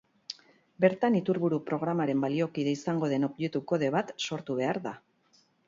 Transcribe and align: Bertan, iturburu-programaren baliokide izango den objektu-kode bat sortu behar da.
Bertan, 0.85 1.17
iturburu-programaren 1.19 2.25
baliokide 2.25 2.73
izango 2.79 3.11
den 3.13 3.29
objektu-kode 3.29 3.93
bat 3.99 4.13
sortu 4.33 4.59
behar 4.65 4.85
da. 4.91 4.99